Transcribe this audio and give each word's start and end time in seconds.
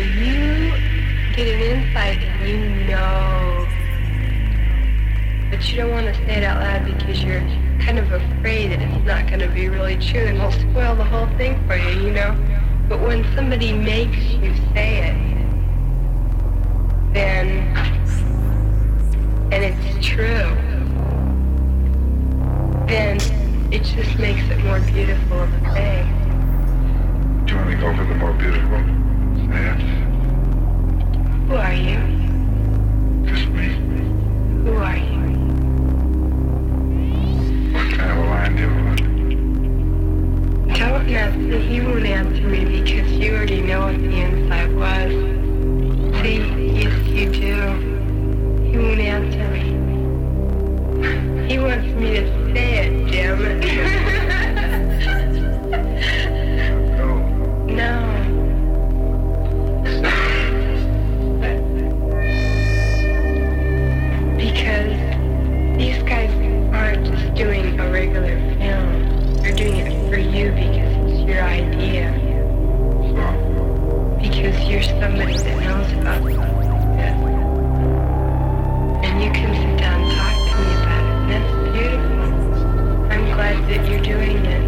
you 0.00 0.70
get 1.34 1.48
an 1.48 1.60
insight 1.60 2.18
and 2.18 2.48
you 2.48 2.58
know. 2.86 3.66
But 5.50 5.68
you 5.70 5.76
don't 5.76 5.90
want 5.90 6.06
to 6.06 6.14
say 6.14 6.36
it 6.36 6.44
out 6.44 6.60
loud 6.60 6.84
because 6.84 7.22
you're 7.22 7.40
kind 7.80 7.98
of 7.98 8.10
afraid 8.12 8.72
that 8.72 8.80
it's 8.82 9.04
not 9.04 9.26
going 9.26 9.40
to 9.40 9.48
be 9.48 9.68
really 9.68 9.96
true 9.96 10.20
and 10.20 10.38
it'll 10.38 10.52
spoil 10.52 10.94
the 10.94 11.04
whole 11.04 11.26
thing 11.36 11.64
for 11.66 11.76
you, 11.76 12.06
you 12.06 12.12
know. 12.12 12.36
But 12.88 13.00
when 13.00 13.24
somebody 13.34 13.72
makes 13.72 14.18
you 14.18 14.54
say 14.74 15.10
it, 15.10 15.16
then, 17.12 17.48
and 19.52 19.64
it's 19.64 20.06
true, 20.06 20.56
then 22.86 23.16
it 23.72 23.82
just 23.84 24.18
makes 24.18 24.42
it 24.50 24.64
more 24.64 24.80
beautiful 24.80 25.40
of 25.40 25.52
a 25.52 25.74
thing. 25.74 26.16
Go 27.80 27.96
for 27.96 28.04
the 28.04 28.14
more 28.16 28.34
beautiful? 28.34 29.09
Who 29.50 29.56
are 31.56 31.72
you? 31.72 31.98
Just 33.26 33.48
me. 33.48 33.68
Who 34.62 34.74
are 34.76 34.96
you? 34.96 35.20
What 37.72 37.86
kind 37.96 38.10
of 38.12 38.16
a 38.16 38.20
line 38.20 38.54
do 38.54 38.62
you 38.62 38.68
want? 38.84 39.00
Don't 40.78 41.08
answer. 41.08 41.58
He 41.58 41.80
won't 41.80 42.06
answer 42.06 42.42
me 42.42 42.64
because 42.64 43.10
you 43.10 43.34
already 43.34 43.60
know 43.62 43.86
what 43.86 43.98
the 43.98 44.20
inside 44.20 44.72
was. 44.76 45.10
See, 46.22 46.38
yes, 46.80 46.94
you 47.08 47.30
do. 47.32 47.56
He 48.70 48.78
won't 48.78 49.00
answer 49.00 49.48
me. 49.48 49.64
He 51.48 51.58
wants 51.58 51.86
me 51.86 52.10
to 52.14 52.54
say 52.54 52.86
it, 52.86 53.10
damn 53.10 53.44
it. 53.44 54.20
because 70.50 71.12
it's 71.12 71.20
your 71.28 71.42
idea. 71.42 72.12
Because 74.20 74.68
you're 74.68 74.82
somebody 74.82 75.36
that 75.36 75.56
knows 75.62 75.92
about 75.92 76.22
this. 76.24 76.36
And 79.04 79.22
you 79.22 79.30
can 79.32 79.54
sit 79.54 79.78
down 79.78 80.02
and 80.02 80.12
talk 80.16 80.34
to 80.34 80.54
me 80.60 80.72
about 80.82 81.04
it. 81.04 81.12
And 81.20 81.28
that's 81.30 81.52
beautiful. 81.72 82.28
I'm 83.10 83.24
glad 83.34 83.56
that 83.68 83.82
you're 83.88 84.00
doing 84.02 84.44
it. 84.44 84.62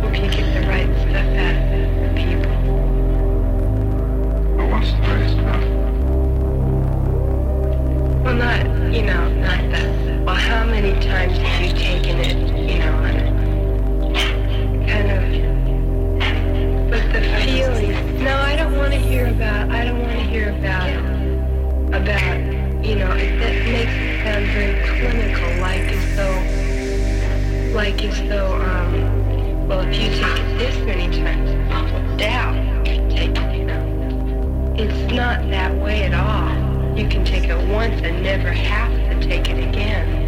Hope 0.00 0.16
you 0.16 0.30
get 0.30 0.46
the 0.54 0.66
right 0.68 0.90
stuff 1.02 1.28
out 1.38 1.56
of 1.56 1.72
it 1.72 1.88
for 1.98 2.08
people. 2.16 2.54
but 4.56 4.66
what's 4.70 4.90
the 4.92 4.98
right 5.00 5.30
stuff? 5.30 5.62
Well, 8.24 8.34
not, 8.34 8.60
you 8.92 9.02
know, 9.02 9.28
not 9.34 9.70
that. 9.70 10.24
Well, 10.24 10.34
how 10.34 10.64
many 10.64 10.92
times 11.04 11.36
have 11.38 11.60
you 11.62 11.72
taken 11.72 12.18
it, 12.18 12.41
about, 22.02 22.84
you 22.84 22.96
know, 22.96 23.12
it, 23.12 23.38
that 23.38 23.54
makes 23.70 23.92
it 23.94 24.24
sound 24.24 24.46
very 24.46 24.74
clinical, 24.88 25.48
like 25.60 25.82
as 25.82 26.16
though, 26.16 26.38
like 27.76 28.02
as 28.02 28.18
though, 28.28 28.54
um, 28.60 29.68
well, 29.68 29.80
if 29.82 29.94
you 29.94 30.10
take 30.10 30.36
it 30.40 30.58
this 30.58 30.76
many 30.84 31.06
times, 31.16 31.50
doubt 32.18 32.56
you 32.84 33.08
take 33.08 33.38
it, 33.38 33.56
you 33.56 33.64
know. 33.64 34.74
It's 34.76 35.12
not 35.12 35.48
that 35.50 35.76
way 35.76 36.02
at 36.02 36.12
all. 36.12 36.50
You 36.98 37.08
can 37.08 37.24
take 37.24 37.44
it 37.44 37.68
once 37.68 38.02
and 38.02 38.20
never 38.20 38.50
have 38.50 38.90
to 38.90 39.28
take 39.28 39.48
it 39.48 39.58
again. 39.68 40.18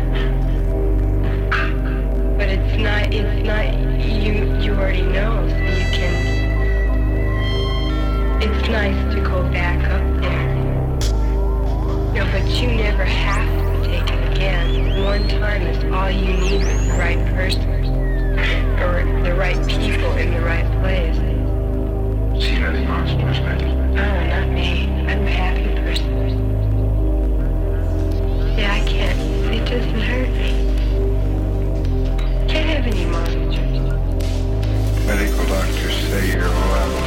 But 2.38 2.50
it's 2.50 2.76
not, 2.80 3.12
it's 3.12 3.44
not, 3.44 3.74
you, 4.00 4.54
you 4.60 4.74
already 4.74 5.02
know, 5.02 5.48
so 5.48 5.56
you 5.56 5.90
can, 5.90 6.14
it's 8.40 8.68
nice 8.68 9.14
to 9.14 9.20
go 9.22 9.42
back 9.50 9.84
up. 9.88 10.13
No, 12.14 12.24
but 12.30 12.46
you 12.46 12.68
never 12.68 13.04
have 13.04 13.48
to 13.48 13.88
take 13.88 14.08
it 14.08 14.32
again. 14.32 15.02
One 15.02 15.26
time 15.26 15.62
is 15.62 15.82
all 15.92 16.08
you 16.08 16.32
need 16.34 16.64
with 16.64 16.86
the 16.86 16.94
right 16.94 17.18
person. 17.34 17.68
Or 18.78 19.04
the 19.24 19.34
right 19.34 19.58
people 19.66 20.12
in 20.12 20.32
the 20.32 20.40
right 20.40 20.64
place. 20.80 21.16
Seen 22.40 22.62
any 22.62 22.86
monsters 22.86 23.40
lately? 23.40 23.66
Oh, 23.66 24.26
not 24.28 24.48
me. 24.48 24.88
I'm 25.08 25.26
a 25.26 25.28
happy 25.28 25.74
person. 25.74 26.08
Yeah, 28.56 28.74
I 28.74 28.80
can't. 28.86 29.18
It 29.52 29.64
doesn't 29.68 30.00
hurt 30.00 30.28
me. 30.28 30.50
Can't 32.48 32.68
have 32.70 32.86
any 32.86 33.06
monsters. 33.06 33.56
Medical 35.04 35.46
doctors 35.46 35.96
say 36.08 36.30
you're 36.30 36.46
allowed 36.46 37.03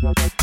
Bye. 0.00 0.37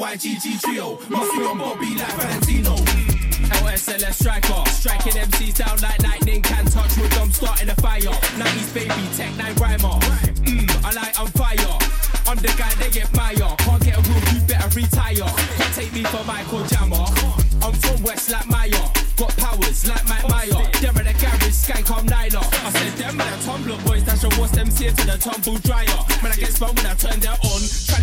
YGG 0.00 0.60
trio. 0.62 0.98
Must 1.08 1.32
be 1.32 1.44
on 1.44 1.58
Bobby 1.58 1.94
like 1.94 2.12
Valentino. 2.16 2.74
LSLS 3.62 4.14
striker, 4.14 4.70
striking 4.70 5.12
MCs 5.12 5.56
down 5.56 5.76
like 5.80 6.02
lightning. 6.02 6.42
Can 6.42 6.64
touch 6.66 6.96
wood, 6.96 7.12
I'm 7.14 7.30
starting 7.30 7.68
a 7.68 7.74
fire. 7.76 8.00
90s 8.40 8.74
baby, 8.74 9.04
tech 9.14 9.36
nine 9.36 9.54
rhymer. 9.54 9.94
Mmm, 10.42 10.84
I 10.84 10.90
like 10.92 11.20
on 11.20 11.28
fire. 11.28 11.76
I'm 12.26 12.38
the 12.38 12.52
guy 12.58 12.72
they 12.80 12.90
get 12.90 13.08
fire. 13.08 13.54
Can't 13.58 13.84
get 13.84 13.98
a 13.98 14.02
room, 14.08 14.22
you 14.34 14.40
better 14.48 14.68
retire. 14.74 15.28
Can't 15.56 15.74
take 15.74 15.92
me 15.92 16.02
for 16.04 16.24
Michael 16.24 16.64
Jammer. 16.66 17.06
I'm 17.62 17.74
from 17.78 18.02
West 18.02 18.30
like 18.30 18.48
Maya. 18.48 18.82
Got 19.16 19.36
powers 19.36 19.86
like 19.86 20.08
Mike 20.08 20.28
Meyer. 20.28 20.64
They're 20.80 20.96
in 20.96 21.06
the 21.06 21.14
garage, 21.20 21.52
skank, 21.52 21.92
I'm 21.92 22.06
Nyla. 22.06 22.40
I 22.40 22.70
said 22.72 22.92
them 22.98 23.20
and 23.20 23.30
the 23.30 23.40
Tumblr 23.44 23.86
boys, 23.86 24.02
that's 24.04 24.22
your 24.22 24.32
what's 24.40 24.52
them 24.52 24.68
to 24.68 25.06
the 25.06 25.18
tumble 25.20 25.58
dryer. 25.58 26.00
Man, 26.22 26.32
I 26.32 26.36
get 26.36 26.52
spun 26.52 26.74
when 26.74 26.86
I 26.86 26.94
turn 26.94 27.20
that 27.20 27.38
on 27.44 27.49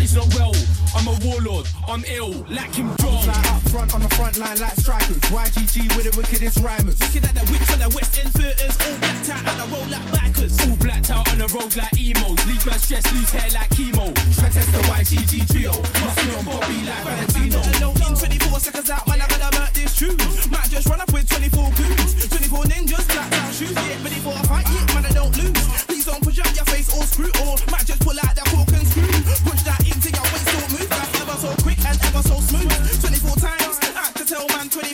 he's 0.08 0.16
not 0.16 0.34
well. 0.34 0.54
I'm 0.96 1.06
a 1.06 1.16
warlord, 1.24 1.68
I'm 1.86 2.04
ill, 2.08 2.32
like 2.48 2.74
him 2.74 2.88
John. 2.96 3.28
Up 3.28 3.62
front 3.68 3.94
on 3.94 4.00
the 4.00 4.08
front 4.16 4.38
line 4.38 4.58
like 4.58 4.74
strikers. 4.76 5.20
YGG 5.28 5.96
with 5.96 6.10
the 6.10 6.14
wickedest 6.16 6.58
rhymers. 6.64 6.98
Looking 7.00 7.24
at 7.24 7.34
the 7.36 7.44
wit 7.52 7.62
for 7.68 7.76
the 7.76 7.88
West 7.92 8.16
End 8.18 8.32
theaters, 8.32 8.76
all 8.88 8.96
blacked 8.98 9.28
out 9.28 9.44
and 9.44 9.60
I 9.60 9.66
roll 9.68 9.86
like 9.92 10.08
bikers. 10.08 10.56
All 10.64 10.76
blacked 10.76 11.10
out 11.10 11.28
on 11.28 11.38
the 11.38 11.48
road 11.52 11.76
like 11.76 11.92
emos. 11.92 12.40
Leave 12.48 12.64
my 12.64 12.76
stress, 12.80 13.04
lose 13.12 13.30
hair 13.30 13.50
like 13.52 13.70
chemo. 13.76 14.08
Try 14.38 14.48
test 14.48 14.72
the 14.72 14.80
YGG 14.88 15.32
trio. 15.52 15.72
Must 15.76 16.16
be 16.16 16.26
on 16.32 16.44
Bobby 16.44 16.78
like 16.88 17.04
Valentino. 17.04 17.60
Alone 17.78 18.00
in 18.08 18.14
24 18.16 18.60
seconds 18.60 18.90
out, 18.90 19.04
man, 19.06 19.20
I 19.20 19.26
gotta 19.28 19.50
murk 19.60 19.72
this 19.76 19.92
tune. 19.92 20.16
Might 20.48 20.70
just 20.72 20.88
run 20.88 21.00
up 21.00 21.12
with 21.12 21.28
24 21.28 21.68
boots, 21.76 22.26
24 22.32 22.64
ninjas, 22.72 23.04
blacked 23.12 23.36
out 23.36 23.52
shoes. 23.52 23.76
Get 23.76 24.00
ready 24.00 24.20
for 24.24 24.32
a 24.32 24.42
fight, 24.48 24.66
yeah, 24.72 24.94
man, 24.96 25.04
I 25.04 25.12
don't 25.12 25.36
lose. 25.36 25.84
Please 25.84 26.06
don't 26.08 26.22
push 26.24 26.40
up 26.40 26.48
your 26.56 26.64
face 26.72 26.88
or 26.96 27.04
screw 27.04 27.30
or 27.44 27.60
might 27.68 27.84
just 27.84 28.00
pull 28.00 28.16
out 28.16 28.32
that 28.34 28.48
fork 28.48 28.72
and 28.72 28.86
screw. 28.88 29.12
Punch 29.44 29.62
that 29.68 29.77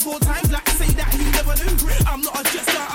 four 0.04 0.20
times 0.20 0.52
like 0.52 0.68
I 0.68 0.72
say 0.72 0.92
that 1.00 1.14
he 1.14 1.24
never 1.32 1.56
knew. 1.64 2.04
I'm 2.06 2.20
not 2.20 2.38
a 2.38 2.44
jester. 2.52 2.93